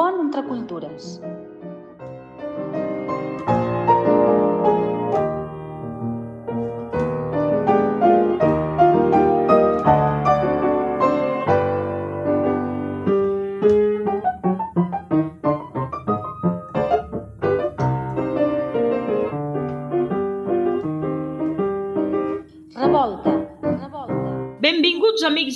[0.00, 1.20] Pont entre cultures.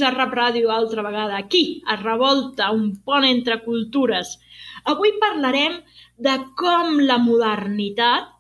[0.05, 4.37] A Rap Ràdio, altra vegada, aquí, a Revolta, un pont entre cultures.
[4.85, 5.81] Avui parlarem
[6.17, 8.31] de com la modernitat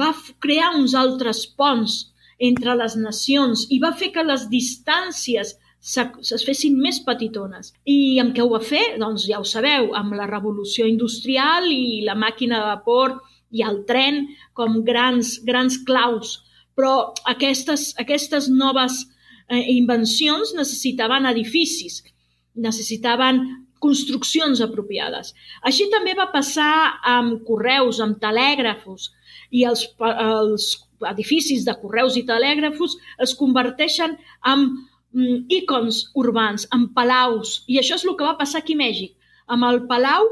[0.00, 1.98] va crear uns altres ponts
[2.42, 7.72] entre les nacions i va fer que les distàncies es fessin més petitones.
[7.84, 8.82] I amb què ho va fer?
[9.02, 13.18] Doncs ja ho sabeu, amb la revolució industrial i la màquina de vapor
[13.50, 16.38] i el tren com grans, grans claus.
[16.78, 19.02] Però aquestes, aquestes noves
[19.48, 22.02] eh, invencions necessitaven edificis,
[22.54, 23.42] necessitaven
[23.82, 25.32] construccions apropiades.
[25.66, 29.10] Així també va passar amb correus, amb telègrafos,
[29.50, 30.68] i els, els
[31.10, 32.94] edificis de correus i telègrafos
[33.26, 34.14] es converteixen
[34.52, 37.60] en mm, ícons urbans, en palaus.
[37.68, 39.16] I això és el que va passar aquí a Mèxic,
[39.50, 40.28] amb el Palau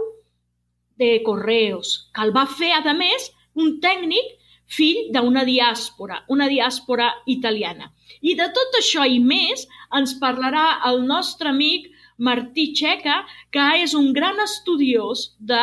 [1.00, 4.36] de Correos, que el va fer, a més, un tècnic
[4.70, 7.90] fill d'una diàspora, una diàspora italiana.
[8.22, 9.66] I de tot això i més
[9.96, 15.62] ens parlarà el nostre amic Martí Checa, que és un gran estudiós de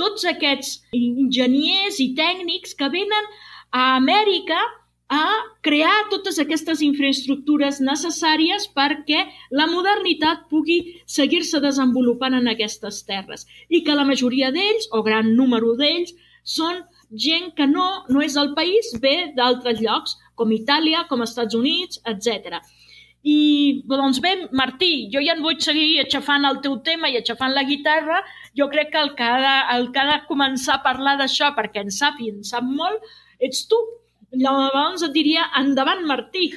[0.00, 3.26] tots aquests enginyers i tècnics que venen
[3.70, 4.60] a Amèrica
[5.10, 5.24] a
[5.66, 10.78] crear totes aquestes infraestructures necessàries perquè la modernitat pugui
[11.10, 16.14] seguir-se desenvolupant en aquestes terres i que la majoria d'ells, o gran número d'ells,
[16.46, 16.78] són
[17.10, 22.00] gent que no, no és del país, ve d'altres llocs, com Itàlia, com Estats Units,
[22.08, 22.60] etc.
[23.20, 27.52] I, doncs bé, Martí, jo ja en vull seguir aixafant el teu tema i aixafant
[27.52, 28.22] la guitarra.
[28.56, 31.52] Jo crec que el que ha de, el que ha de començar a parlar d'això,
[31.56, 33.04] perquè en sap i en sap molt,
[33.40, 33.80] ets tu.
[34.30, 36.52] Llavors et diria, endavant, Martí.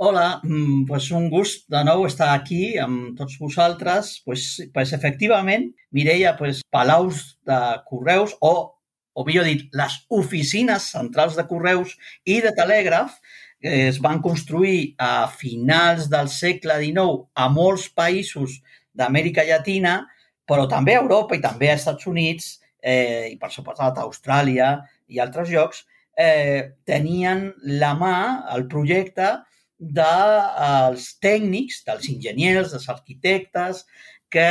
[0.00, 4.22] Hola, mm, pues un gust de nou estar aquí amb tots vosaltres.
[4.24, 8.77] Pues, pues efectivament, Mireia, pues, palaus de correus o,
[9.18, 13.16] o millor dit, les oficines centrals de correus i de telègraf
[13.60, 18.60] eh, es van construir a finals del segle XIX a molts països
[18.94, 20.00] d'Amèrica Llatina,
[20.46, 24.76] però també a Europa i també a Estats Units eh, i per suposat a Austràlia
[25.10, 25.82] i altres llocs,
[26.14, 27.48] eh, tenien
[27.82, 28.16] la mà,
[28.54, 29.34] el projecte
[29.78, 33.84] dels tècnics, dels enginyers, dels arquitectes,
[34.30, 34.50] que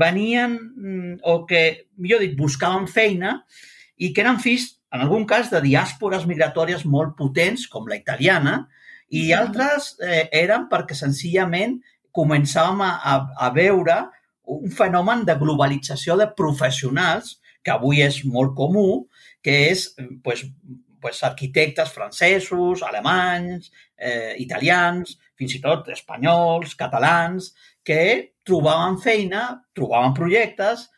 [0.00, 1.64] venien mm, o que,
[2.00, 3.40] millor dit, buscaven feina
[4.00, 8.64] i que eren fills, en algun cas, de diàspores migratòries molt potents, com la italiana,
[9.10, 11.78] i altres eh, eren perquè senzillament
[12.14, 13.14] començàvem a, a,
[13.46, 14.00] a veure
[14.50, 19.06] un fenomen de globalització de professionals, que avui és molt comú,
[19.44, 19.86] que és
[20.24, 20.46] pues,
[21.00, 27.52] pues, arquitectes francesos, alemanys, eh, italians, fins i tot espanyols, catalans,
[27.84, 28.00] que
[28.46, 29.44] trobaven feina,
[29.76, 30.88] trobaven projectes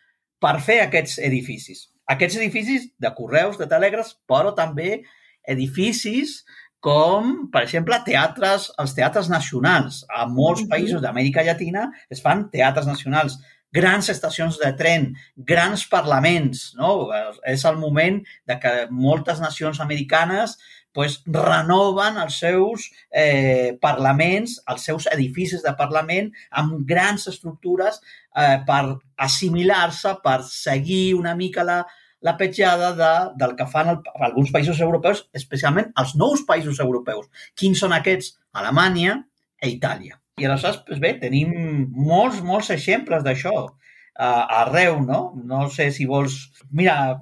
[0.43, 1.92] per fer aquests edificis.
[2.11, 5.03] Aquests edificis de correus, de telègrafs, però també
[5.49, 6.41] edificis
[6.83, 10.03] com, per exemple, teatres, els teatres nacionals.
[10.11, 13.39] A molts països d'Amèrica Llatina es fan teatres nacionals
[13.73, 17.09] grans estacions de tren, grans parlaments, no?
[17.49, 20.59] És el moment de que moltes nacions americanes
[20.93, 27.99] pues, renoven els seus eh, parlaments, els seus edificis de parlament amb grans estructures
[28.37, 28.85] eh, per
[29.17, 31.81] assimilar-se, per seguir una mica la,
[32.23, 37.29] la petjada de, del que fan el, alguns països europeus, especialment els nous països europeus.
[37.57, 38.37] Quins són aquests?
[38.53, 39.23] Alemanya
[39.63, 40.22] i Itàlia.
[40.41, 41.53] I aleshores, doncs bé, tenim
[41.93, 45.21] molts, molts exemples d'això uh, arreu, no?
[45.49, 46.39] No sé si vols...
[46.73, 47.19] Mira,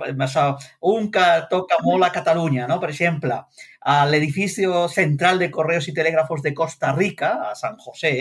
[0.92, 2.78] un que toca molt a Catalunya, no?
[2.82, 3.40] Per exemple,
[3.80, 8.14] a l'edifici central de Correos i Telègrafos de Costa Rica, a San José,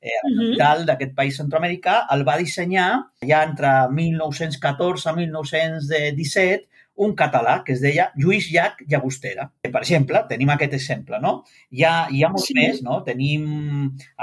[0.00, 2.90] eh, la capital d'aquest país centroamericà, el va dissenyar
[3.26, 6.69] ja entre 1914 i 1917
[7.00, 9.46] un català que es deia Lluís Llach Llagostera.
[9.64, 11.32] Per exemple, tenim aquest exemple, no?
[11.72, 12.56] Hi ha, hi ha molts sí.
[12.58, 13.00] més, no?
[13.06, 13.46] Tenim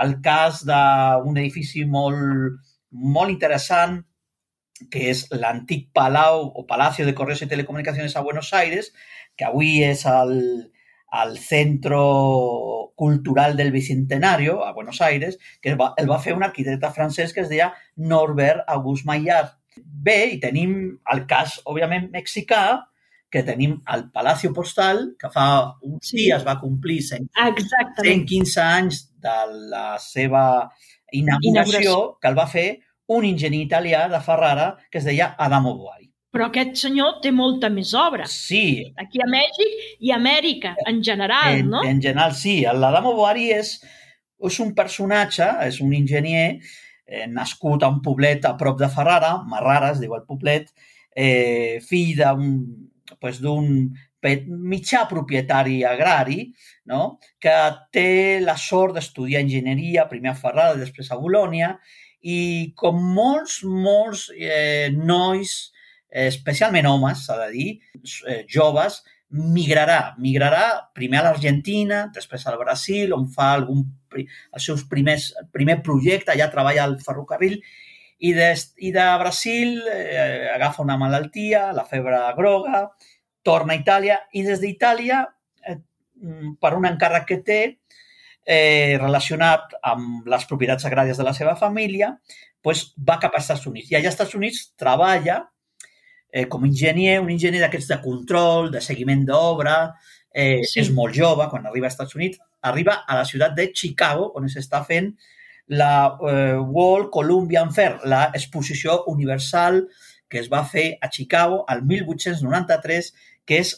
[0.04, 2.62] el cas d'un edifici molt,
[3.18, 4.02] molt interessant
[4.94, 8.92] que és l'antic Palau o Palacio de Correos y Telecomunicaciones a Buenos Aires,
[9.36, 10.36] que avui és el,
[11.10, 16.46] al Centro Cultural del Bicentenario, a Buenos Aires, que el va, el va fer un
[16.46, 19.56] arquitecte francès que es deia Norbert Auguste Maillard.
[19.84, 20.78] Bé, i tenim
[21.14, 22.62] el cas, òbviament, mexicà,
[23.30, 25.48] que tenim el Palacio Postal, que fa
[25.84, 26.22] uns sí.
[26.24, 29.38] dies va complir 100, 115 anys de
[29.74, 30.44] la seva
[31.12, 32.68] inauguració, inauguració, que el va fer
[33.18, 36.08] un enginyer italià de Ferrara que es deia Adamo Boari.
[36.36, 38.28] Però aquest senyor té molta més obra.
[38.30, 38.84] Sí.
[39.00, 41.84] Aquí a Mèxic i a Amèrica, en general, en, no?
[41.88, 42.60] En general, sí.
[42.68, 43.78] L'Adamo Boari és,
[44.46, 46.60] és un personatge, és un enginyer
[47.08, 50.70] eh, nascut a un poblet a prop de Ferrara, Marrara es diu el poblet,
[51.16, 52.52] eh, fill d'un
[53.22, 53.40] pues,
[54.48, 56.52] mitjà propietari agrari,
[56.86, 57.18] no?
[57.40, 57.56] que
[57.96, 58.10] té
[58.44, 61.78] la sort d'estudiar enginyeria, primer a Ferrara, després a Bolònia,
[62.28, 65.58] i com molts, molts eh, nois
[66.10, 67.70] especialment homes, s'ha de dir,
[68.28, 70.16] eh, joves, migrarà.
[70.20, 73.84] Migrarà primer a l'Argentina, després al Brasil, on fa algun,
[74.16, 77.60] els seus primers, el primer projecte, allà treballa al ferrocarril,
[78.20, 78.50] i de,
[78.82, 82.88] i de Brasil eh, agafa una malaltia, la febre groga,
[83.46, 85.22] torna a Itàlia i des d'Itàlia,
[85.68, 85.78] eh,
[86.60, 87.60] per un encàrrec que té,
[88.48, 92.16] eh, relacionat amb les propietats agràries de la seva família,
[92.64, 93.92] pues, va cap als Estats Units.
[93.92, 95.44] I allà als Estats Units treballa
[96.32, 99.78] eh, com a enginyer, un enginyer d'aquests de control, de seguiment d'obra,
[100.32, 100.82] eh, sí.
[100.82, 104.48] és molt jove quan arriba als Estats Units, arriba a la ciutat de Chicago, on
[104.50, 105.14] s'està fent
[105.68, 109.84] la eh, World Columbian Fair, la exposició universal
[110.30, 113.14] que es va fer a Chicago al 1893,
[113.48, 113.74] que és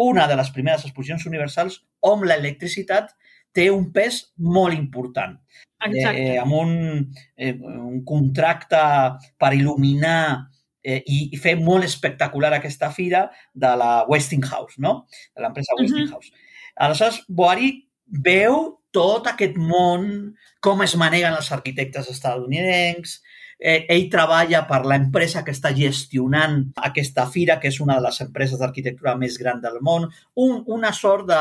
[0.00, 3.12] una de les primeres exposicions universals on l'electricitat
[3.52, 5.36] té un pes molt important.
[5.82, 6.16] Exacte.
[6.16, 6.72] Eh, amb un,
[7.36, 8.80] eh, un contracte
[9.38, 10.48] per il·luminar
[10.82, 15.02] eh, i, i fer molt espectacular aquesta fira de la Westinghouse, no?
[15.36, 16.32] de l'empresa Westinghouse.
[16.32, 16.48] Uh -huh.
[16.86, 23.20] Aleshores, Boari veu tot aquest món, com es maneguen els arquitectes estadounidencs,
[23.62, 28.20] eh, ell treballa per l'empresa que està gestionant aquesta fira, que és una de les
[28.24, 31.40] empreses d'arquitectura més gran del món, un, una sort de,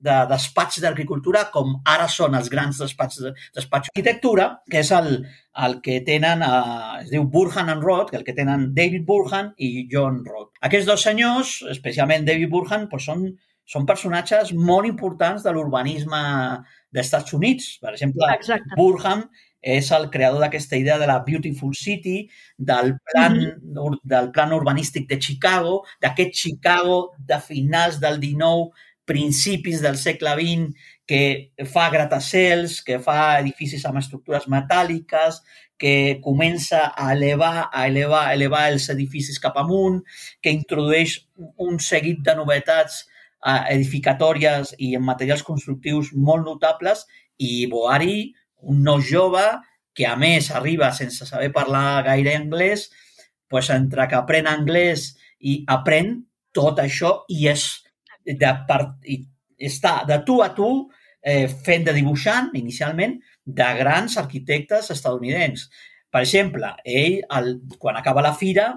[0.00, 5.12] de despatx d'agricultura com ara són els grans despatx d'arquitectura, que és el,
[5.66, 9.86] el que tenen, eh, es diu Burhan and Roth, el que tenen David Burhan i
[9.92, 10.56] John Roth.
[10.66, 13.28] Aquests dos senyors, especialment David Burhan, doncs són,
[13.70, 16.20] són personatges molt importants de l'urbanisme
[16.90, 17.76] dels Estats Units.
[17.82, 18.74] Per exemple, Exacte.
[18.78, 19.24] Burhan
[19.60, 23.98] és el creador d'aquesta idea de la Beautiful City, del plan, mm -hmm.
[24.02, 28.70] del plan urbanístic de Chicago, d'aquest Chicago de finals del 19
[29.04, 30.74] principis del segle XX
[31.06, 35.40] que fa gratacels, que fa edificis amb estructures metàl·liques,
[35.76, 40.02] que comença a elevar, a elevar, a elevar els edificis cap amunt,
[40.42, 41.16] que introdueix
[41.56, 43.09] un seguit de novetats
[43.46, 47.06] eh, edificatòries i en materials constructius molt notables
[47.38, 48.30] i Boari,
[48.68, 49.44] un no jove,
[49.94, 52.88] que a més arriba sense saber parlar gaire anglès,
[53.50, 56.20] pues entre que aprèn anglès i aprèn
[56.54, 57.66] tot això i és
[58.24, 59.24] de part, i
[59.60, 60.70] està de tu a tu
[61.22, 65.66] eh, fent de dibuixant, inicialment, de grans arquitectes estadounidencs.
[66.10, 68.70] Per exemple, ell, el, quan acaba la fira,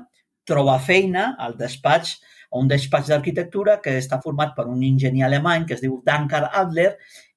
[0.47, 2.17] troba feina al despatx
[2.59, 6.91] un despatx d'arquitectura que està format per un enginyer alemany que es diu Dankar Adler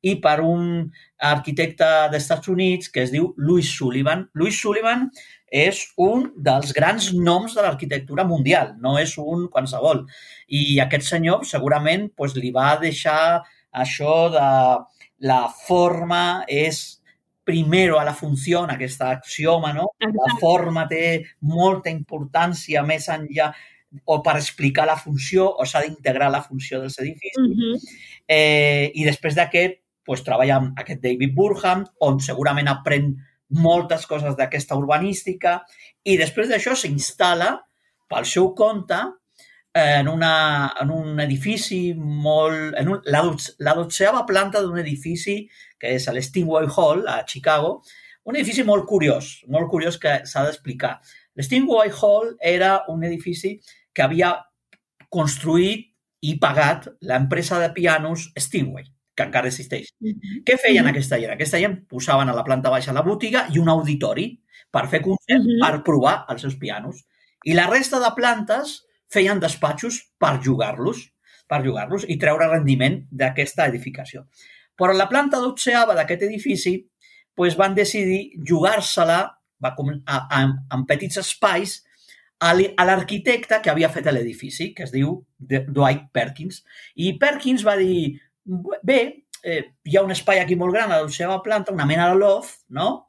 [0.06, 0.85] i per un
[1.30, 4.26] arquitecte dels Estats Units que es diu Louis Sullivan.
[4.35, 5.08] Louis Sullivan
[5.50, 10.04] és un dels grans noms de l'arquitectura mundial, no és un qualsevol.
[10.49, 13.42] I aquest senyor segurament pues, li va deixar
[13.73, 14.50] això de
[15.26, 17.00] la forma és
[17.46, 19.87] primero a la funció, aquesta axioma, no?
[20.02, 23.52] La forma té molta importància més enllà
[24.05, 27.38] o per explicar la funció o s'ha d'integrar la funció dels edificis.
[27.38, 27.78] Mhm.
[28.28, 33.14] Eh, I després d'aquest, pues, treballa amb aquest David Burham, on segurament aprèn
[33.49, 35.61] moltes coses d'aquesta urbanística
[36.05, 37.52] i després d'això s'instal·la
[38.11, 38.99] pel seu compte
[39.76, 42.75] en, una, en un edifici molt...
[42.81, 43.23] En un, la,
[43.59, 45.43] la dotzeava planta d'un edifici
[45.78, 47.83] que és el Stingway Hall, a Chicago,
[48.26, 50.97] un edifici molt curiós, molt curiós que s'ha d'explicar.
[51.37, 53.61] L'Stingway Hall era un edifici
[53.93, 54.35] que havia
[55.12, 55.93] construït
[56.26, 59.90] i pagat l'empresa de pianos Stingway, que encara existeix.
[60.00, 60.43] Mhm.
[60.45, 60.90] Què feien Mhm.
[60.90, 61.33] aquesta gent?
[61.33, 65.43] Aquesta gent posaven a la planta baixa la botiga i un auditori per fer concert,
[65.45, 65.61] Mhm.
[65.61, 67.05] per provar els seus pianos.
[67.45, 71.12] I la resta de plantes feien despatxos per jugar-los,
[71.47, 74.26] per jugar-los i treure rendiment d'aquesta edificació.
[74.76, 76.90] Però la planta dotzeava d'aquest edifici
[77.35, 79.75] pues, van decidir jugar-se-la va
[80.07, 81.83] a- a- en petits espais
[82.39, 82.53] a
[82.85, 86.65] l'arquitecte que havia fet l'edifici, que es diu Dwight Perkins.
[86.95, 88.21] I Perkins va dir,
[88.83, 92.09] bé, eh, hi ha un espai aquí molt gran a la seva planta, una mena
[92.11, 93.09] de loft, no?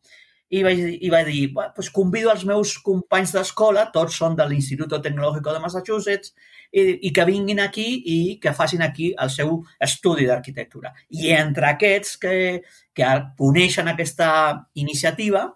[0.50, 4.46] I va, i va dir, "Bé, pues convido els meus companys d'escola, tots són de
[4.48, 6.34] l'Institut Tecnològic de Massachusetts,
[6.72, 10.94] i, i que vinguin aquí i que facin aquí el seu estudi d'arquitectura.
[11.10, 12.62] I entre aquests que,
[12.94, 15.54] que coneixen aquesta iniciativa,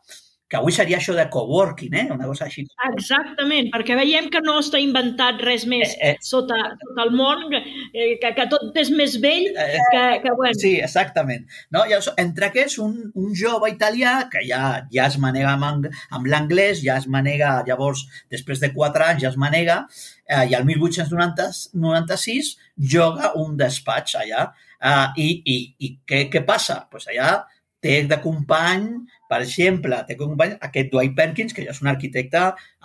[0.51, 2.07] que avui seria això de coworking, eh?
[2.11, 2.65] una cosa així.
[2.89, 6.15] Exactament, perquè veiem que no està inventat res més Eh, eh.
[6.23, 10.59] sota, sota el món, eh, que, que tot és més vell Eh, que, que bueno,
[10.59, 11.45] Sí, exactament.
[11.71, 11.85] No?
[11.87, 16.83] Llavors, entre aquests, un, un jove italià que ja, ja es manega amb, amb l'anglès,
[16.83, 19.85] ja es manega, llavors, després de quatre anys, ja es manega,
[20.27, 22.51] eh, i el 1896
[22.91, 24.49] joga un despatx allà.
[24.81, 26.81] Eh, I i, i què, què passa?
[26.91, 27.37] Pues allà
[27.81, 28.91] té de company,
[29.31, 32.41] per exemple, té company aquest Dwight Perkins, que ja és un arquitecte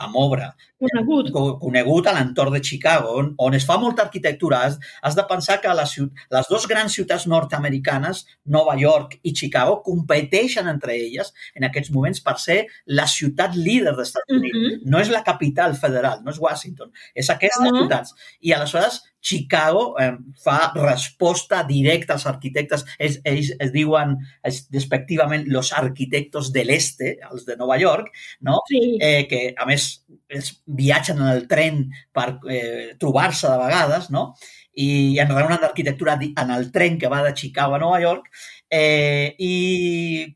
[0.07, 1.31] amb obra, conegut.
[1.35, 4.61] co- conegut a l'entorn de Chicago, on, on es fa molta arquitectura.
[4.69, 5.97] Has, has de pensar que les,
[6.37, 12.21] les dues grans ciutats nord-americanes, Nova York i Chicago, competeixen entre elles en aquests moments
[12.23, 14.57] per ser la ciutat líder dels Estats Units.
[14.63, 14.81] Mhm.
[14.93, 17.79] No és la capital federal, no és Washington, és aquestes No.
[17.81, 18.15] ciutats.
[18.41, 22.85] I aleshores Chicago eh, fa resposta directa als arquitectes.
[22.99, 24.15] Ells, ells es diuen
[24.47, 28.13] es, despectivament los arquitectos del este, els de Nova York,
[28.47, 28.61] no?
[28.71, 29.89] Sí, eh, que a més
[30.29, 31.83] es viatgen en el tren
[32.15, 34.29] per eh, trobar-se de vegades, no?
[34.77, 38.27] i en reunió d'arquitectura en el tren que va de Chicago a Nova York
[38.69, 40.27] eh, i,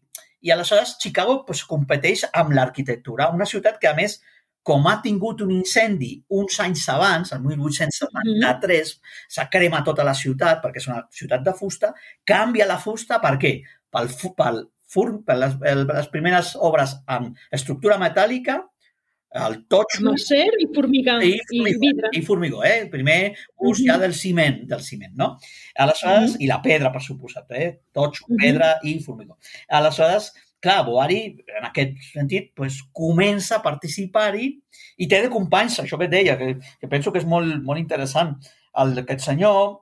[0.40, 4.16] i aleshores Chicago pues, competeix amb l'arquitectura, una ciutat que a més
[4.62, 8.92] com ha tingut un incendi uns anys abans, el 1873,
[9.28, 11.94] s'ha cremat tota la ciutat perquè és una ciutat de fusta,
[12.28, 13.54] canvia la fusta per què?
[13.90, 18.60] Pel, pel, fur, per les, el, les primeres obres amb estructura metàl·lica,
[19.40, 22.08] el totxo Mercer i formiga i i, formigó, vidre.
[22.18, 22.80] i formigó, eh?
[22.80, 23.18] El primer
[23.62, 23.86] ús Mhm.
[23.86, 25.36] ja del ciment, del ciment, no?
[25.76, 27.80] Aleshores, i la pedra, per suposat, eh?
[27.92, 28.36] Totxo, Mhm.
[28.42, 29.38] pedra i formigó.
[29.68, 31.20] Aleshores, clar, Boari,
[31.58, 34.50] en aquest sentit, pues, comença a participar-hi
[35.00, 37.80] i té de companys, això que et deia, que, que penso que és molt, molt
[37.80, 38.36] interessant,
[38.80, 39.80] el d'aquest senyor,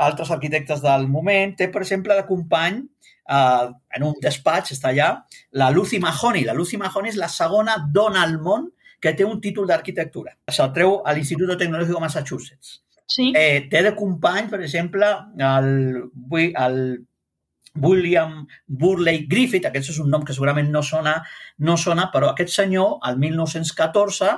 [0.00, 5.10] altres arquitectes del moment, té, per exemple, de company eh, en un despatx, està allà,
[5.52, 6.46] la Lucy Mahoney.
[6.48, 8.70] La Lucy Mahoney és la segona dona al món
[9.00, 10.34] que té un títol d'arquitectura.
[10.48, 12.80] Se'l treu a l'Institut Tecnològic de Massachusetts.
[13.10, 13.32] Sí.
[13.34, 15.08] Eh, té de company, per exemple,
[15.42, 15.70] el,
[16.38, 16.76] el
[17.78, 21.20] William Burley Griffith, aquest és un nom que segurament no sona,
[21.58, 24.32] no sona però aquest senyor, al 1914,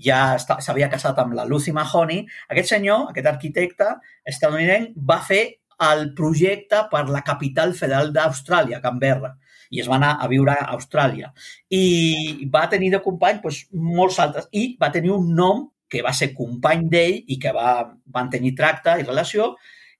[0.00, 2.22] ja s'havia casat amb la Lucy Mahoney.
[2.48, 3.88] Aquest senyor, aquest arquitecte
[4.24, 5.42] estadounidenc, va fer
[5.82, 9.34] el projecte per la capital federal d'Austràlia, Canberra,
[9.72, 11.32] i es va anar a viure a Austràlia.
[11.74, 16.12] I va tenir de company doncs, molts altres, i va tenir un nom que va
[16.16, 17.72] ser company d'ell i que va
[18.14, 19.52] mantenir tracte i relació,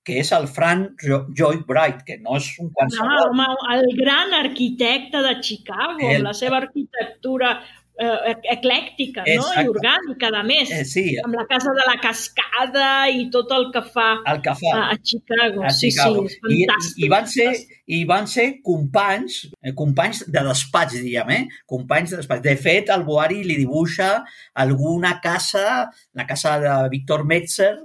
[0.04, 3.30] que és el Frank Jo- Lloyd Wright, que no és un Ah, qualsevol.
[3.30, 7.60] home, el gran arquitecte de Chicago, El- la seva arquitectura
[7.98, 9.30] eh, eclèctica no?
[9.34, 9.62] Exacte.
[9.62, 13.70] i orgànica, a més, Eh, sí, amb la casa de la cascada i tot el
[13.70, 14.90] que fa el que a, fa.
[14.90, 15.62] a Chicago.
[15.62, 16.26] a sí, Chicago.
[16.26, 16.66] sí, I,
[17.04, 17.52] i, van ser.
[17.86, 21.48] I van ser companys, eh, companys de despatx, diríem, eh?
[21.66, 22.42] Companys de despatx.
[22.42, 27.76] De fet, el Boari li dibuixa alguna casa, la casa de Víctor Metzer,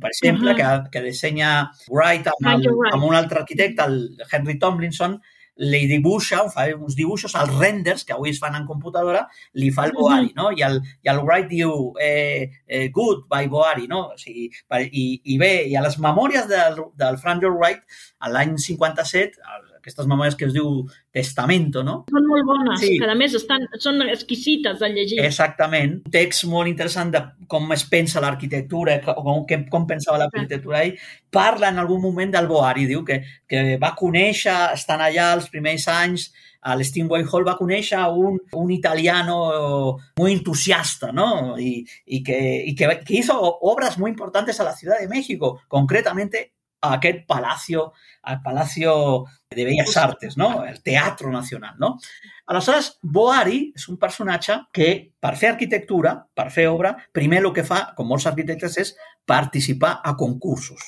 [0.00, 0.56] per exemple, Ahà.
[0.84, 2.94] que, que dissenya Wright amb, el, Wright.
[2.94, 5.18] amb un altre arquitecte, el Henry Tomlinson,
[5.62, 9.26] li dibuixa, fa uns dibuixos, els renders, que avui es fan en computadora,
[9.60, 10.48] li fa el Boari, no?
[10.56, 14.06] I el, i el Wright diu, eh, eh, good by Boari, no?
[14.14, 17.84] O sigui, per, i, I bé, i a les memòries del, del Frank Lloyd Wright,
[18.20, 22.04] a l'any 57, el- aquestes memòries que es diu Testamento, no?
[22.10, 22.94] Són molt bones, Sí.
[22.98, 25.18] que a més estan, són exquisites de llegir.
[25.26, 25.98] Exactament.
[26.06, 30.96] Un text molt interessant de com es pensa l'arquitectura, com, com, com pensava l'arquitectura ell.
[31.30, 35.88] Parla en algun moment del Boari, diu que, que va conèixer, estan allà els primers
[35.88, 36.30] anys,
[36.62, 41.58] a l'Steamboy Hall va conèixer un, un italiano muy entusiasta, ¿no?
[41.58, 45.60] Y, y, que, y que, que hizo obras muy importantes a la Ciudad de México,
[45.66, 50.64] concretamente a aquest palacio, al Palacio de Bellas Artes, no?
[50.64, 51.98] El Teatro Nacional, no?
[52.46, 57.64] Aleshores, Boari és un personatge que, per fer arquitectura, per fer obra, primer el que
[57.64, 60.82] fa, com molts arquitectes, és participar a concursos.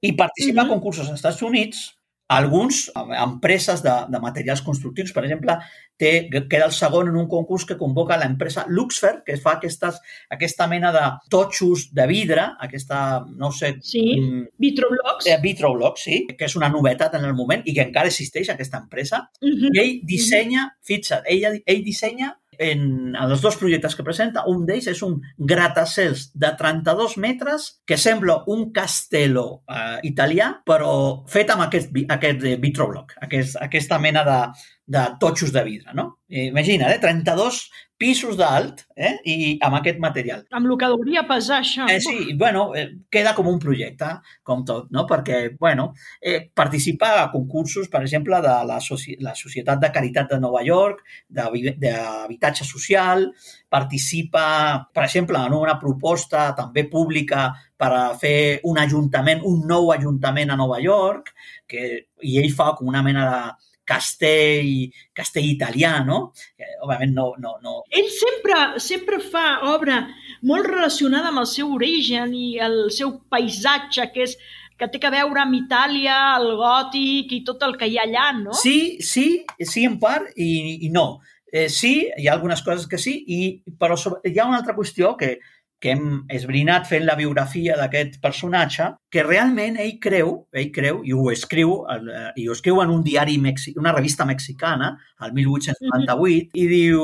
[0.00, 0.70] I participar Mhm.
[0.70, 5.56] a concursos als Estats Units, alguns, eh, empreses de, de materials constructius, per exemple,
[5.96, 10.00] té, queda el segon en un concurs que convoca l'empresa Luxfer, que fa aquestes,
[10.32, 13.74] aquesta mena de totxos de vidre, aquesta, no sé...
[13.82, 15.26] Sí, mm, Vitroblocks.
[15.26, 18.80] eh, Vitroblock, sí, que és una novetat en el moment i que encara existeix aquesta
[18.82, 19.28] empresa.
[19.42, 19.74] Mhm.
[19.74, 22.84] I ell dissenya, fixa't, ell, ell dissenya en,
[23.14, 27.98] en els dos projectes que presenta, un d'ells és un gratacels de 32 metres que
[28.00, 30.94] sembla un castello eh, italià, però
[31.30, 34.38] fet amb aquest, aquest eh, vitrobloc, aquest, aquesta mena de,
[34.86, 36.10] de totxos de vidre, no?
[36.28, 37.00] Eh, Imagina't, eh?
[37.00, 37.60] 32
[37.96, 39.12] pisos d'alt eh?
[39.24, 40.42] i amb aquest material.
[40.52, 41.86] Amb el que hauria pesar això.
[41.90, 44.08] Eh, sí, bueno, eh, queda com un projecte,
[44.42, 45.06] com tot, no?
[45.08, 50.34] Perquè, bueno, eh, participa a concursos, per exemple, de la, soci la Societat de Caritat
[50.34, 53.28] de Nova York, d'habi- d'habitatge social,
[53.70, 59.92] participa, per exemple, en una proposta també pública per a fer un ajuntament, un nou
[59.92, 61.32] ajuntament a Nova York,
[61.66, 63.40] que, i ell fa com una mena de
[63.88, 66.32] castell, castell italià, no?
[66.56, 70.02] Que, òbviament no, no, no, Ell sempre, sempre fa obra
[70.42, 74.36] molt relacionada amb el seu origen i el seu paisatge, que és
[74.74, 78.26] que té que veure amb Itàlia, el gòtic i tot el que hi ha allà,
[78.40, 78.56] no?
[78.58, 81.20] Sí, sí, sí en part i, i no.
[81.54, 83.40] Eh, sí, hi ha algunes coses que sí, i,
[83.78, 85.36] però sobre, hi ha una altra qüestió que,
[85.84, 91.12] que hem esbrinat fent la biografia d'aquest personatge, que realment ell creu, ell creu, i
[91.12, 94.94] ho escriu, eh, i ho escriu en un diari, mexi, una revista mexicana,
[95.26, 97.02] el 1898, i diu,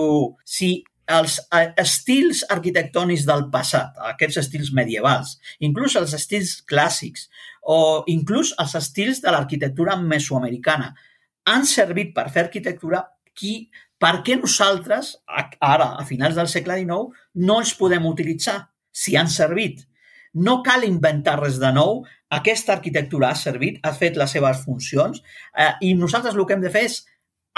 [0.49, 0.71] si
[1.13, 5.37] els eh, estils arquitectònics del passat, aquests estils medievals,
[5.69, 7.29] inclús els estils clàssics,
[7.69, 10.95] o inclús els estils de l'arquitectura mesoamericana,
[11.53, 13.05] han servit per fer arquitectura,
[13.37, 13.59] qui,
[14.01, 18.57] per què nosaltres, ara, a finals del segle XIX, no els podem utilitzar
[18.91, 19.85] si han servit?
[20.35, 25.21] No cal inventar res de nou, aquesta arquitectura ha servit, ha fet les seves funcions
[25.59, 27.01] eh, i nosaltres el que hem de fer és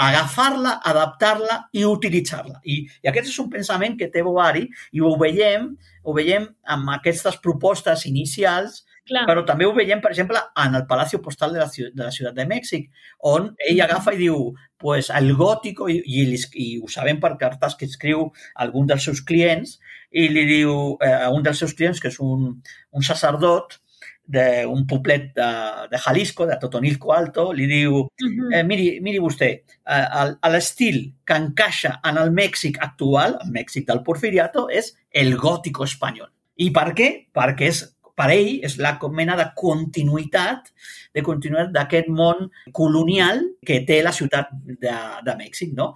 [0.03, 2.59] agafar-la, adaptar-la i utilitzar-la.
[2.65, 5.69] I, I aquest és un pensament que té Boari i ho veiem,
[6.03, 9.25] ho veiem amb aquestes propostes inicials Clar.
[9.27, 12.11] però també ho veiem, per exemple, en el Palacio Postal de la, Ciu- de la
[12.11, 12.89] Ciutat de Mèxic,
[13.19, 16.23] on ell agafa i diu pues, el gòtico, i, i,
[16.55, 19.77] i ho sabem per cartes que escriu algun dels seus clients,
[20.11, 22.61] i li diu eh, a un dels seus clients, que és un,
[22.91, 23.79] un sacerdot
[24.25, 25.47] d'un poblet de,
[25.91, 28.53] de Jalisco, de Totonilco Alto, li diu Mhm.
[28.53, 29.49] eh, miri, miri vostè,
[29.83, 35.83] eh, l'estil que encaixa en el Mèxic actual, el Mèxic del Porfiriato, és el gòtico
[35.83, 36.29] espanyol.
[36.55, 37.09] I per què?
[37.35, 37.83] Perquè és,
[38.17, 40.69] per ell és la mena de continuïtat
[41.13, 44.93] de continuïtat d'aquest món colonial que té la ciutat de,
[45.25, 45.93] de Mèxic, no?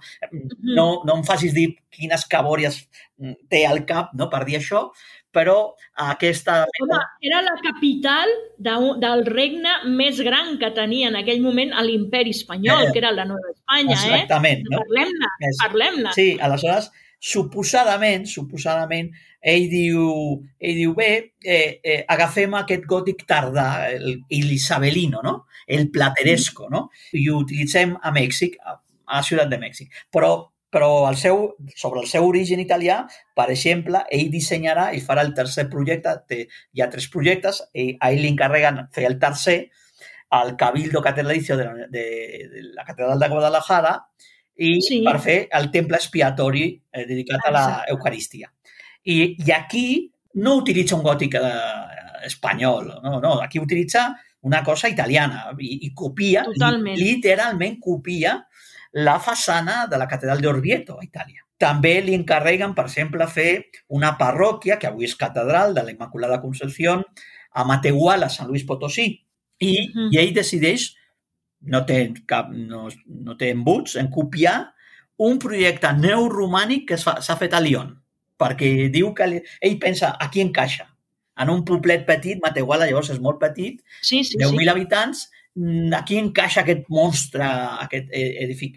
[0.62, 0.88] no?
[1.04, 2.84] No em facis dir quines cabòries
[3.50, 4.88] té al cap no, per dir això,
[5.34, 5.56] però
[6.08, 6.60] aquesta...
[6.82, 11.84] Home, era la capital de, del regne més gran que tenia en aquell moment a
[11.86, 14.72] l'imperi espanyol, Eh, que era la Nova Espanya, Exactament, eh?
[14.72, 14.82] no?
[14.84, 16.14] Parlem-ne, parlem-ne.
[16.14, 20.04] Sí, aleshores, suposadament, suposadament, ell diu,
[20.58, 21.10] ell diu bé,
[21.44, 25.46] eh, eh, agafem aquest gòtic tardà, el, el isabelino, no?
[25.66, 26.88] el plateresco, no?
[27.12, 29.92] i ho utilitzem a Mèxic, a, a la ciutat de Mèxic.
[30.12, 30.32] Però,
[30.70, 33.02] però el seu, sobre el seu origen italià,
[33.36, 37.92] per exemple, ell dissenyarà i farà el tercer projecte, té, hi ha tres projectes, i
[37.98, 39.60] a ell li encarreguen fer el tercer,
[40.30, 42.04] al Cabildo Catedralicio de la, de,
[42.52, 43.94] de la Catedral de Guadalajara,
[44.58, 45.02] i Sí.
[45.06, 47.92] per fer el temple expiatori eh, dedicat a la Exacte.
[47.92, 48.52] Eucaristia.
[49.04, 54.08] I, I aquí no utilitza un gòtic eh, espanyol, no, no, aquí utilitza
[54.42, 56.96] una cosa italiana i, i copia, Totalment.
[56.98, 58.36] li, literalment copia
[58.92, 61.42] la façana de la catedral d'Orvieto, a Itàlia.
[61.58, 66.40] També li encarreguen, per exemple, fer una parròquia, que avui és catedral de la Immaculada
[66.40, 67.02] Concepció,
[67.52, 69.24] a Matehuala, Sant Luis Potosí.
[69.58, 70.12] I, Mhm.
[70.12, 70.92] i ell decideix
[71.62, 74.72] no té, cap, no, no té embuts en copiar
[75.18, 77.96] un projecte neoromànic que s'ha fet a Lyon,
[78.38, 80.86] perquè diu que li- ell pensa a qui encaixa.
[81.38, 84.68] En un poblet petit, Matehuala llavors és molt petit, Sí, sí, 10.000 sí.
[84.72, 87.44] habitants, mm, aquí encaixa aquest monstre,
[87.84, 88.24] aquest e,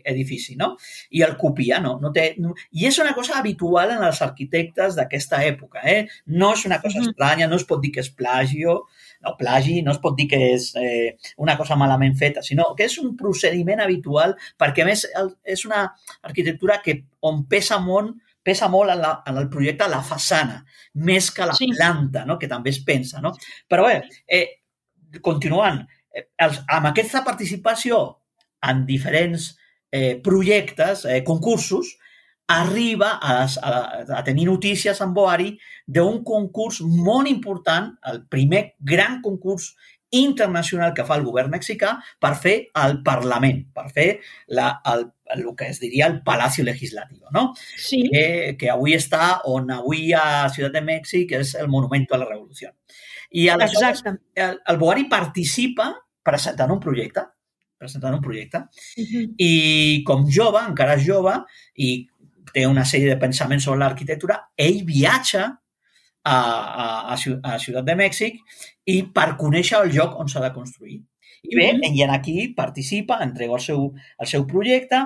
[0.06, 0.76] edifici, no?
[1.10, 1.96] I el copia, no?
[2.02, 6.08] no, té, no I és una cosa habitual en els arquitectes d'aquesta època, eh?
[6.28, 8.84] No és una cosa estranya, no es pot dir que és plagio,
[9.26, 12.86] no, plagi, no es pot dir que és eh, una cosa malament feta, sinó que
[12.86, 15.08] és un procediment habitual perquè, a més,
[15.46, 15.88] és una
[16.22, 20.64] arquitectura que on pesa molt pesa molt en, la, en el projecte la façana,
[20.96, 21.68] més que la Sí.
[21.76, 22.38] planta, no?
[22.40, 23.22] que també es pensa.
[23.22, 23.34] No?
[23.70, 24.62] Però bé, eh,
[25.22, 28.02] continuant, eh, els, amb aquesta participació
[28.68, 29.52] en diferents
[29.92, 31.98] eh, projectes, eh, concursos,
[32.52, 33.72] arriba a, a,
[34.18, 35.54] a tenir notícies en Boari
[35.88, 39.76] d'un concurs molt important, el primer gran concurs
[40.12, 44.08] internacional que fa el govern mexicà per fer el Parlament, per fer
[44.52, 47.54] la, el, el que es diria el Palacio Legislativo, no?
[47.78, 52.22] Sí, que, que avui està on avui a Ciutat de Mèxic és el Monumento a
[52.22, 52.74] la Revolució.
[53.32, 57.24] I aleshores el, el Boari participa presentant un projecte,
[57.78, 58.66] presentant un projecte,
[58.98, 59.36] Mhm.
[59.38, 61.34] i com jove, encara és jove,
[61.76, 62.08] i
[62.54, 65.46] té una sèrie de pensaments sobre l'arquitectura, ell viatja
[66.24, 68.38] a, a, a Ciutat de Mèxic
[68.86, 71.02] i per conèixer el lloc on s'ha de construir.
[71.44, 72.00] I bé, Mhm.
[72.04, 75.00] ell aquí participa, entrega el seu, el seu projecte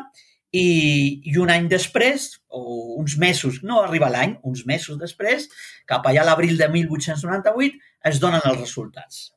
[0.52, 5.50] i, i un any després, o uns mesos, no arriba l'any, uns mesos després,
[5.86, 9.34] cap allà a l'abril de 1898, es donen els resultats.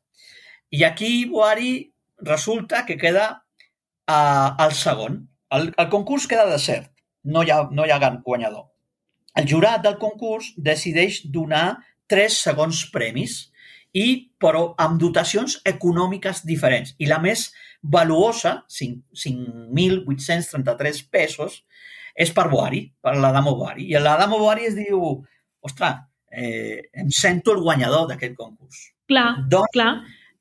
[0.70, 3.28] I aquí Boari resulta que queda
[4.08, 5.22] uh, el segon.
[5.50, 6.90] El, el concurs queda desert,
[7.24, 8.66] no hi, ha, no hi ha guanyador.
[9.38, 13.50] El jurat del concurs decideix donar tres segons premis
[13.98, 14.08] i
[14.38, 16.94] però amb dotacions econòmiques diferents.
[17.02, 17.48] I la més
[17.82, 21.62] valuosa, 5 5.833 pesos,
[22.18, 23.88] és per Boari, per l'Adamo Boari.
[23.92, 25.02] I l'Adamo Boari es diu,
[25.64, 28.88] ostres, eh, em sento el guanyador d'aquest concurs.
[29.08, 29.92] Clar, Doncs clar.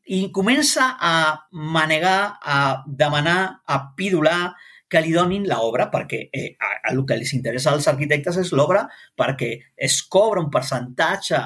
[0.08, 1.14] i comença a
[1.52, 4.56] manegar, a demanar, a pidolar
[4.90, 8.54] que li donin l'obra, perquè eh, a, a el que els interessa als arquitectes és
[8.56, 8.86] l'obra
[9.20, 11.42] perquè es cobra un percentatge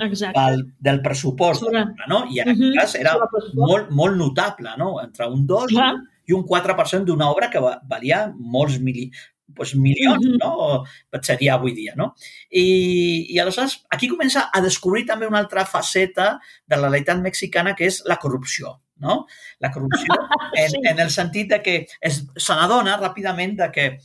[0.00, 0.40] Exacte.
[0.40, 2.24] del, del pressupost, Sobre- no?
[2.30, 3.16] I en aquest Mhm, cas era
[3.54, 5.00] molt, molt notable, no?
[5.02, 5.94] Entre un 2 Clar.
[6.26, 9.10] i un 4% d'una obra que va- valia molts mili,
[9.46, 10.38] doncs milions, Mhm.
[10.40, 10.84] no?
[11.20, 12.14] Seria avui dia, no?
[12.50, 17.74] I, I aleshores aquí comença a descobrir també una altra faceta de la realitat mexicana
[17.74, 19.26] que és la corrupció, no?
[19.58, 20.06] La corrupció
[20.56, 20.80] en, Sí.
[20.84, 23.98] en el sentit de que es, se n'adona ràpidament de que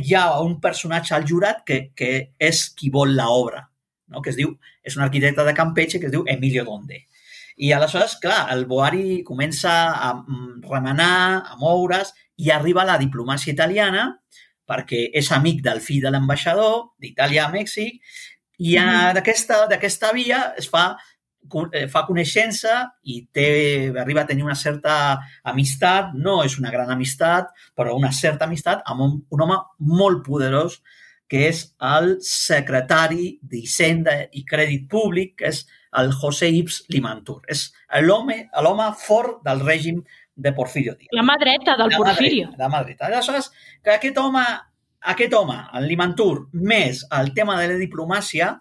[0.00, 3.68] hi ha un personatge al jurat que, que és qui vol l'obra,
[4.14, 4.22] no?
[4.22, 4.54] que es diu,
[4.86, 7.02] és un arquitecte de Campeche que es diu Emilio Donde.
[7.56, 13.52] I aleshores, clar, el Boari comença a mm, remenar, a moure's, i arriba la diplomàcia
[13.52, 14.08] italiana,
[14.66, 18.00] perquè és amic del fill de l'ambaixador d'Itàlia a Mèxic,
[18.58, 20.96] i a- d'aquesta d'aquesta via es fa
[21.74, 22.74] eh, fa coneixença
[23.04, 28.10] i té, arriba a tenir una certa amistat, no és una gran amistat, però una
[28.12, 30.80] certa amistat amb un, un home molt poderós
[31.34, 35.64] que és el secretari d'Hisenda i Crèdit Públic, que és
[35.98, 37.40] el José Ips Limantur.
[37.50, 37.72] És
[38.06, 39.98] l'home fort del règim
[40.36, 41.10] de Porfirio Díaz.
[41.10, 42.52] La mà dreta del La mà Porfirio.
[42.52, 43.06] dreta, La mà dreta.
[43.08, 43.50] Aleshores,
[43.82, 44.44] que aquest home,
[45.00, 48.52] aquest home, el Limantur, més el tema de la diplomàcia,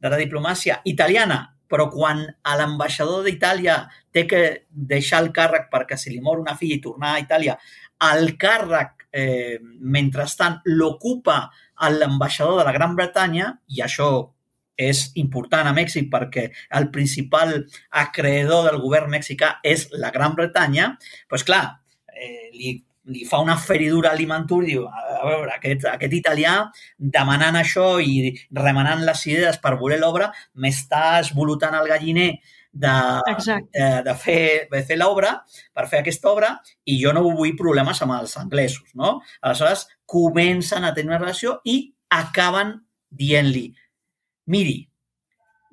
[0.00, 6.00] de la diplomàcia italiana, però quan a l'ambaixador d'Itàlia té que deixar el càrrec perquè
[6.00, 7.58] se li mor una filla i tornar a Itàlia,
[8.12, 11.50] el càrrec, eh, mentrestant, l'ocupa
[11.80, 14.10] l'ambaixador de la Gran Bretanya, i això
[14.76, 17.54] és important a Mèxic perquè el principal
[17.90, 20.90] acreedor del govern mexicà és la Gran Bretanya,
[21.30, 21.64] doncs clar,
[22.12, 22.74] eh, li,
[23.12, 26.56] li fa una feridura a Limantur i diu, a veure, aquest, aquest italià
[26.98, 32.32] demanant això i remenant les idees per voler l'obra m'està esvolutant el galliner
[32.82, 32.96] de,
[33.32, 33.70] Exacte.
[33.72, 35.32] de, de fer, de fer l'obra,
[35.72, 36.52] per fer aquesta obra,
[36.84, 39.16] i jo no vull problemes amb els anglesos, no?
[39.40, 41.80] Aleshores, comencen a tenir una relació i
[42.12, 42.76] acaben
[43.10, 43.70] dient-li
[44.46, 44.80] miri,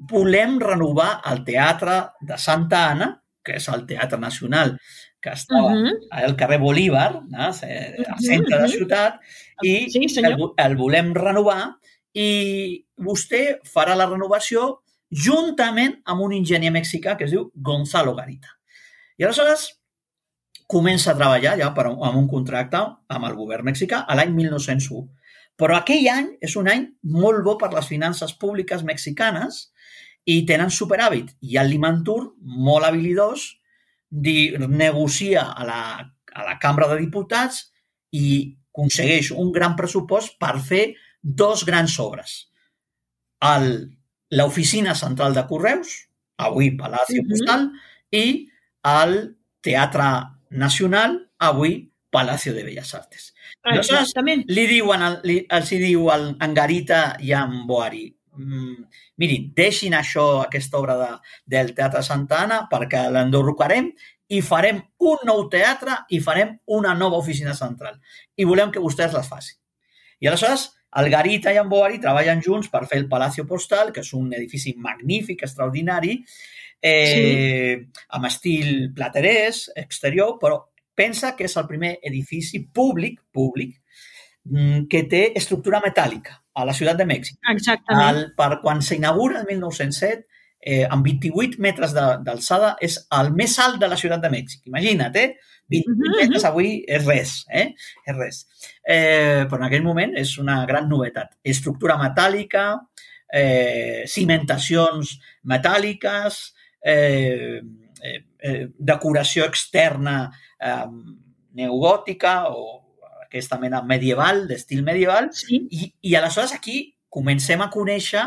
[0.09, 3.09] volem renovar el teatre de Santa Anna,
[3.43, 4.77] que és el Teatre Nacional,
[5.23, 5.79] que estava uh.
[5.79, 5.95] -huh.
[6.11, 7.43] al carrer Bolívar, no?
[7.47, 9.19] al centre de la ciutat,
[9.61, 10.33] i Sí, senyor.
[10.33, 11.77] el, el volem renovar
[12.13, 14.82] i vostè farà la renovació
[15.13, 18.49] juntament amb un enginyer mexicà que es diu Gonzalo Garita.
[19.17, 19.69] I aleshores
[20.67, 22.79] comença a treballar ja per, amb un contracte
[23.13, 25.03] amb el govern mexicà a l'any 1901.
[25.59, 29.67] Però aquell any és un any molt bo per les finances públiques mexicanes
[30.25, 31.35] i tenen superàvit.
[31.45, 33.51] I el Limantur, molt habilidós,
[34.09, 35.81] di, negocia a la,
[36.33, 37.67] a la Cambra de Diputats
[38.13, 40.85] i aconsegueix un gran pressupost per fer
[41.21, 42.33] dos grans obres.
[43.43, 43.93] El,
[44.33, 45.93] l'oficina central de Correus,
[46.37, 47.29] avui Palacio Mhm.
[47.29, 47.71] Postal,
[48.11, 48.49] i
[48.83, 50.09] el Teatre
[50.49, 53.33] Nacional, avui Palacio de Belles Artes.
[53.63, 54.43] Aleshores, Exactament.
[54.47, 58.83] li diuen, li, els hi diu al, en Garita i en Boari, mm,
[59.17, 61.07] mirin, deixin això, aquesta obra de,
[61.45, 63.91] del Teatre Santa Anna, perquè l'enderrocarem
[64.27, 67.99] i farem un nou teatre i farem una nova oficina central.
[68.35, 69.57] I volem que vostès les facin.
[70.19, 74.03] I aleshores, el Garita i en Boari treballen junts per fer el Palacio Postal, que
[74.03, 76.19] és un edifici magnífic, extraordinari,
[76.83, 78.03] eh, sí.
[78.17, 80.59] amb estil platerès, exterior, però
[80.93, 83.79] pensa que és el primer edifici públic, públic,
[84.45, 87.39] mm, que té estructura metàl·lica a la ciutat de Mèxic.
[87.49, 88.09] Exactament.
[88.09, 90.27] El, per quan s'inaugura el 1907,
[90.65, 94.61] eh, amb 28 metres d'alçada, és el més alt de la ciutat de Mèxic.
[94.71, 95.35] Imagina't, eh?
[95.69, 97.73] 28 Mhm, metres avui és res, eh?
[98.07, 98.47] És res.
[98.87, 101.35] Eh, però en aquell moment és una gran novetat.
[101.43, 102.79] Estructura metàl·lica,
[103.33, 107.61] eh, cimentacions metàl·liques, eh,
[108.03, 110.85] eh, eh, decoració externa eh,
[111.53, 112.81] neogòtica o
[113.25, 115.67] aquesta mena medieval, d'estil medieval, Sí.
[115.71, 118.23] i, i aleshores aquí comencem a conèixer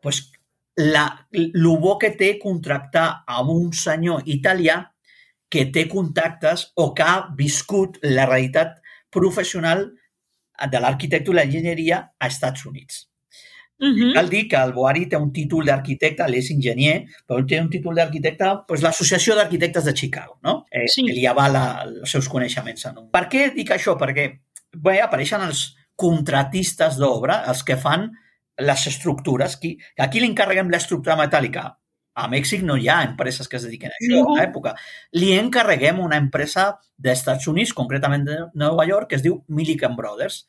[0.00, 0.32] pues,
[0.76, 4.80] la, el bo que té contractar amb un senyor italià
[5.48, 8.80] que té contactes o que ha viscut la realitat
[9.14, 9.86] professional
[10.70, 13.04] de l'arquitectura i l'enginyeria a Estats Units.
[13.78, 14.12] Mhm.
[14.14, 17.68] Cal dir que el Boari té un títol d'arquitecte, ell és enginyer, però té un
[17.70, 20.64] títol d'arquitecte, doncs l'Associació d'Arquitectes de Chicago, no?
[20.70, 21.04] Eh, Sí.
[21.06, 22.86] Que li avala els seus coneixements.
[22.86, 23.10] En un.
[23.10, 23.98] Per què dic això?
[23.98, 24.40] Perquè
[24.76, 28.10] bé, apareixen els contratistes d'obra, els que fan
[28.58, 29.56] les estructures.
[29.60, 31.70] Qui, aquí li encarreguem l'estructura metàl·lica.
[32.14, 34.36] A Mèxic no hi ha empreses que es dediquen a això Ningú.
[34.36, 34.74] a l'època.
[35.18, 40.44] Li encarreguem una empresa d'Estats Units, concretament de Nova York, que es diu Milliken Brothers.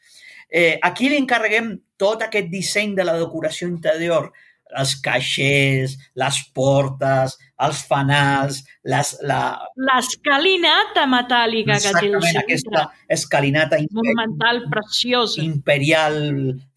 [0.50, 4.30] Eh, aquí li encarreguem tot aquest disseny de la decoració interior,
[4.78, 9.40] els caixers, les portes, els fanals, les, la,
[9.88, 12.42] L'escalinata metàl·lica que té el centre.
[12.44, 15.42] aquesta escalinata Monumental, preciosa.
[15.42, 16.18] imperial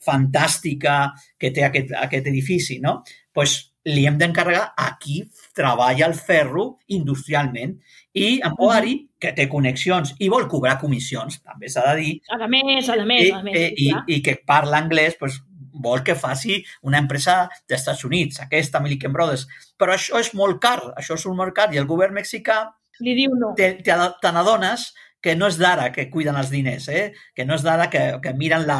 [0.05, 3.03] fantàstica que té aquest, aquest edifici, no?
[3.33, 5.22] pues li hem d'encarregar a qui
[5.57, 7.77] treballa el ferro industrialment
[8.18, 12.46] i en Boari, que té connexions i vol cobrar comissions, també s'ha de dir, A
[12.48, 13.57] més, a més, i, a més.
[13.57, 14.03] eh, i, clar.
[14.09, 15.38] i que parla anglès, pues,
[15.72, 19.46] vol que faci una empresa dels Estats Units, aquesta Milliken Brothers.
[19.78, 22.64] Però això és molt car, això és un car, i el govern mexicà
[23.00, 23.52] Li diu no.
[23.54, 27.12] te, te, te n'adones que no és d'ara que cuiden els diners, eh?
[27.35, 28.76] que no és d'ara que, que miren la,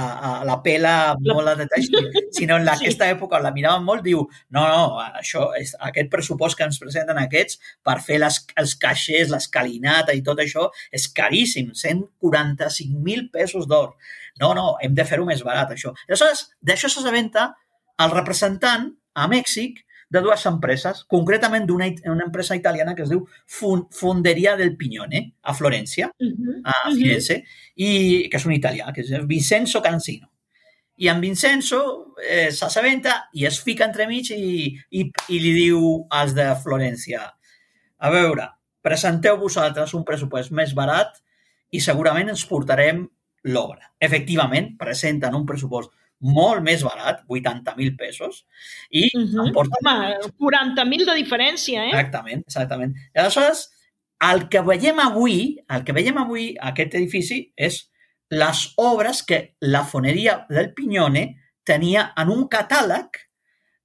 [0.47, 1.89] la pela La- molt a detall,
[2.37, 2.75] sinó en Sí.
[2.77, 4.23] aquesta època la miraven molt, diu,
[4.55, 9.33] no, no, això és, aquest pressupost que ens presenten aquests per fer les, els caixers,
[9.35, 13.97] l'escalinata i tot això és caríssim, 145.000 pesos d'or.
[14.41, 15.95] No, no, hem de fer-ho més barat, això.
[16.09, 17.51] Aleshores, d'això s'assabenta
[18.05, 23.27] el representant a Mèxic de dues empreses, concretament d'una una empresa italiana que es diu
[23.47, 26.97] Fonderia del Pignone, a Florència, Mhm, a mhm.
[26.97, 27.43] Firenze,
[27.77, 30.31] i, que és un italià, que és Vincenzo Cancino.
[30.97, 36.35] I en Vincenzo eh, s'assabenta i es fica entremig i, i, i li diu als
[36.35, 37.21] de Florència
[37.99, 38.47] a veure,
[38.83, 41.17] presenteu vosaltres un pressupost més barat
[41.75, 43.05] i segurament ens portarem
[43.49, 43.91] l'obra.
[44.01, 48.45] Efectivament, presenten un pressupost molt més barat, 80.000 pesos,
[48.91, 49.47] i Mhm.
[49.47, 51.91] em porten Home, 40.000 de diferència, eh?
[51.93, 52.97] Exactament, exactament.
[53.15, 53.69] I aleshores,
[54.33, 57.85] el que veiem avui, el que veiem avui a aquest edifici és
[58.31, 63.09] les obres que la foneria del Pinyone tenia en un catàleg,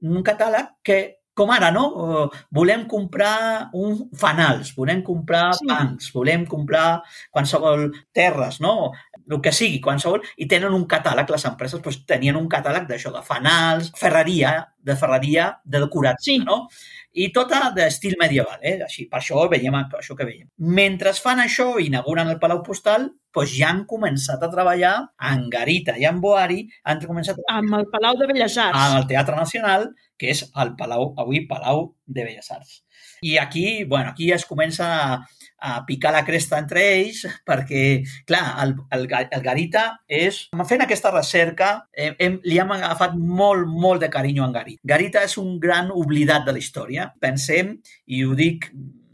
[0.01, 0.97] un catàleg que,
[1.33, 1.83] com ara, no?
[2.25, 5.65] Eh, Volem comprar un fanals, volem comprar sí.
[5.69, 8.91] bancs, volem comprar qualsevol terres, no?
[9.31, 13.11] El que sigui, qualsevol, i tenen un catàleg, les empreses doncs, tenien un catàleg d'això,
[13.15, 16.39] de fanals, ferreria, de ferreria, de decoració, Sí.
[16.39, 16.67] no?
[17.13, 18.79] I tota d'estil medieval, eh?
[18.83, 20.47] Així, per això veiem això que veiem.
[20.57, 25.49] Mentre fan això i inauguren el Palau Postal, doncs ja han començat a treballar en
[25.49, 28.77] Garita i en Boari, han començat a Amb el Palau de Belles Arts.
[28.77, 32.83] amb el Teatre Nacional, que és el Palau, avui Palau de Belles Arts.
[33.21, 35.27] I aquí, bueno, aquí es comença a,
[35.63, 40.41] a picar la cresta entre ells, perquè, clar, el, el, el Garita és...
[40.67, 44.83] Fent aquesta recerca, hem, hem, li hem agafat molt, molt de carinyo a Garita.
[44.93, 47.07] Garita és un gran oblidat de la història.
[47.23, 47.77] Pensem,
[48.11, 48.67] i ho dic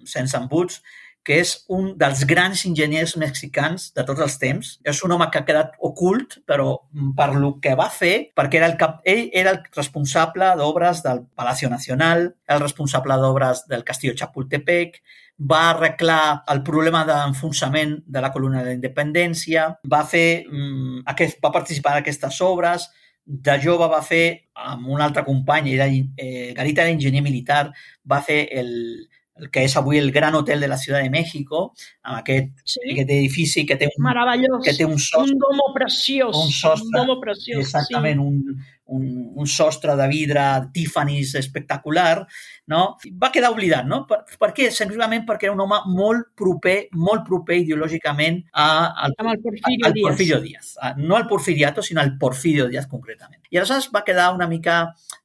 [0.10, 0.82] sense embuts,
[1.30, 4.72] que és un dels grans enginyers mexicans de tots els temps.
[4.88, 6.72] És un home que ha quedat ocult, però
[7.18, 11.28] per lo que va fer, perquè era el cap, ell era el responsable d'obres del
[11.38, 15.04] Palacio Nacional, el responsable d'obres del Castillo Chapultepec,
[15.40, 21.40] va arreglar el problema d'enfonsament de la columna de la independència, va, fer, mm, aquest,
[21.44, 22.90] va participar en aquestes obres,
[23.26, 27.72] de jove va fer, amb un altre company, era, eh, Garita era enginyer militar,
[28.12, 29.08] va fer el,
[29.40, 31.74] el que és avui el Gran Hotel de la Ciutat de México,
[32.04, 32.80] amb aquest, Sí.
[32.92, 34.64] aquest edifici que té un, Meravellós.
[34.66, 36.36] que té un sostre, Un domo preciós.
[36.36, 37.60] un sostre, Un domo preciós.
[37.62, 40.42] exactament, un, un, un sostre de vidre
[40.74, 42.26] Tiffany's espectacular,
[42.70, 42.82] no?
[43.22, 44.04] Va quedar oblidat, no?
[44.10, 44.70] Per, per què?
[44.74, 48.68] Senzillament perquè era un home molt proper, molt proper ideològicament a,
[49.06, 49.16] al.
[49.18, 50.10] Amb el Porfirio al Díaz.
[50.10, 50.76] Porfirio Díaz.
[50.82, 53.42] Ah, No al Porfiriato, sinó al Porfirio Díaz concretament.
[53.50, 54.78] I aleshores va quedar una mica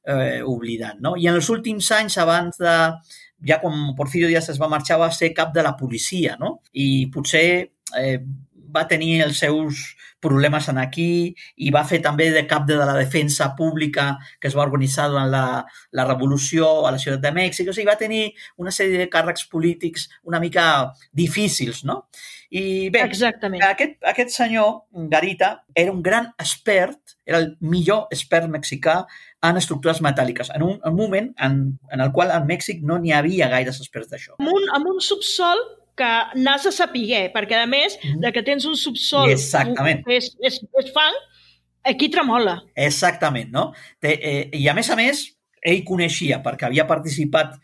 [0.03, 1.13] eh, oblidat, no?
[1.15, 2.75] I en els últims anys, abans de...
[3.45, 6.61] Ja quan Porfirio Díaz es va marxar, va ser cap de la policia, no?
[6.73, 7.45] I potser
[7.99, 8.19] eh,
[8.75, 9.85] va tenir els seus
[10.25, 14.55] problemes en aquí i va fer també de cap de la defensa pública que es
[14.57, 15.45] va organitzar durant la,
[15.91, 17.69] la revolució a la ciutat de Mèxic.
[17.69, 18.23] O sigui, va tenir
[18.61, 20.65] una sèrie de càrrecs polítics una mica
[21.13, 22.05] difícils, no?
[22.55, 23.63] I bé, Exactament.
[23.65, 29.01] aquest, aquest senyor, Garita, era un gran expert, era el millor expert mexicà
[29.45, 31.57] en estructures metàl·liques, en un, en un moment en,
[31.91, 34.37] en el qual a Mèxic no n'hi havia gaires experts d'això.
[34.39, 35.61] Amb un, amb un subsol
[35.95, 38.19] que n'has de saber, perquè a més Mhm.
[38.21, 40.03] de que tens un subsol Exactament.
[40.05, 41.13] que és, és, és fang,
[41.83, 42.63] aquí tremola.
[42.75, 43.73] Exactament, no?
[43.99, 47.55] Té, eh, I a més a més, ell coneixia, perquè havia participat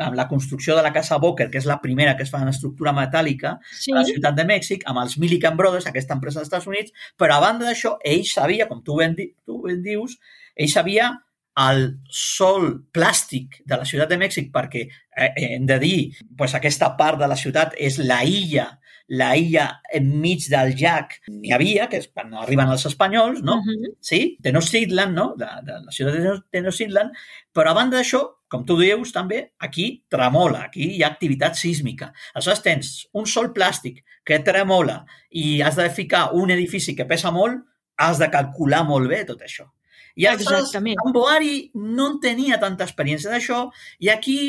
[0.00, 2.48] en la construcció de la Casa Boker, que és la primera que es fa en
[2.48, 6.48] estructura metàl·lica, Sí, a la ciutat de Mèxic, amb els Millikan Brothers, aquesta empresa dels
[6.48, 10.16] Estats Units, però a banda d'això, ell sabia, com tu ben, di tu ben dius,
[10.56, 11.10] ell sabia
[11.58, 15.98] el sol plàstic de la ciutat de Mèxic, perquè eh, hem de dir,
[16.38, 18.68] pues, aquesta part de la ciutat és la illa,
[19.10, 23.58] la illa enmig del llac n'hi havia, que és quan arriben els espanyols, no?
[23.58, 23.96] Mhm.
[24.00, 24.36] sí?
[24.42, 25.34] Tenochtitlan, no?
[25.38, 27.10] de, de la ciutat de Tenochtitlan,
[27.52, 32.12] però a banda d'això, com tu dius també, aquí tremola, aquí hi ha activitat sísmica.
[32.34, 37.34] Aleshores tens un sol plàstic que tremola i has de ficar un edifici que pesa
[37.34, 37.62] molt,
[38.00, 39.68] has de calcular molt bé tot això.
[40.16, 41.00] I aleshores, Exactament.
[41.04, 43.66] en Boari no en tenia tanta experiència d'això
[44.00, 44.40] i aquí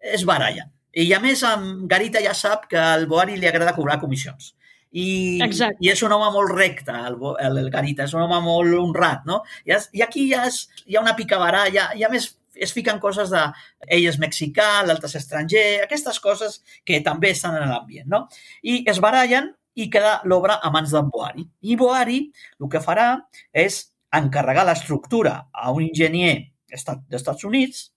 [0.00, 0.70] es barallen.
[0.92, 4.54] I a més, en Garita ja sap que al Boari li agrada cobrar comissions.
[4.90, 5.78] I, Exacte.
[5.86, 9.22] i és un home molt recte, el, el, el Garita, és un home molt honrat,
[9.28, 9.44] no?
[9.62, 12.98] I, es, i aquí ja és, hi ha una picabaralla, i a més es fiquen
[12.98, 13.44] coses de
[13.86, 18.24] ell és mexicà, l'altre és estranger, aquestes coses que també estan en l'ambient, no?
[18.66, 21.46] I es barallen i queda l'obra a mans d'en Boari.
[21.62, 22.20] I Boari
[22.58, 23.12] el que farà
[23.54, 27.92] és encarregar l'estructura a un enginyer estat- dels Estats Units,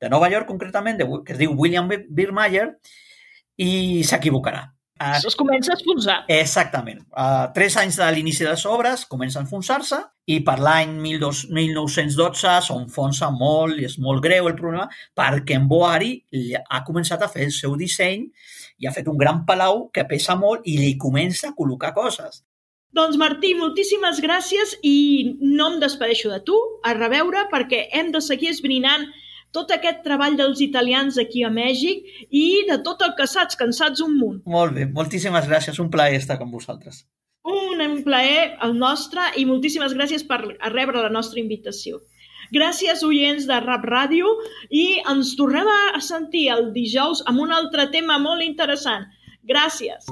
[0.00, 2.70] de Nova York concretament, de, que es diu William Birmeyer,
[3.60, 4.70] i s'equivocarà.
[5.00, 6.24] Ah, Es comença a esfonsar.
[6.28, 7.00] Exactament.
[7.16, 9.96] Uh, tres anys de l'inici de les obres comença a enfonsar-se
[10.28, 15.64] i per l'any 12 1912 s'enfonsa molt i és molt greu el problema perquè en
[15.70, 16.12] Boari
[16.68, 18.26] ha començat a fer el seu disseny
[18.76, 22.44] i ha fet un gran palau que pesa molt i li comença a col·locar coses.
[22.96, 28.22] Doncs Martí, moltíssimes gràcies i no em despedeixo de tu, a reveure, perquè hem de
[28.24, 29.06] seguir esbrinant
[29.54, 32.02] tot aquest treball dels italians aquí a Mèxic
[32.34, 34.40] i de tot el que saps, que en saps un munt.
[34.46, 35.78] Molt bé, moltíssimes gràcies.
[35.82, 37.04] Un plaer estar amb vosaltres.
[37.46, 40.40] Un plaer el nostre i moltíssimes gràcies per
[40.74, 42.02] rebre la nostra invitació.
[42.50, 44.34] Gràcies, oients de Rap Ràdio,
[44.70, 49.06] i ens tornem a sentir el dijous amb un altre tema molt interessant.
[49.46, 50.10] Gràcies.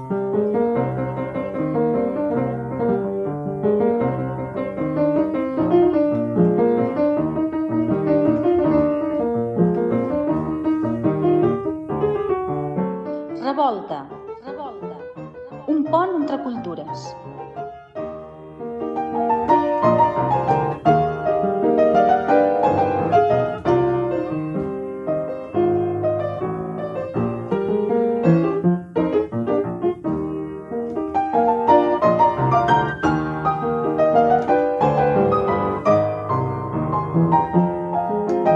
[13.58, 14.06] Revolta.
[14.46, 14.96] Revolta.
[15.66, 17.16] Un pont entre cultures.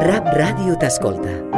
[0.06, 1.51] Rap Ràdio t'escolta.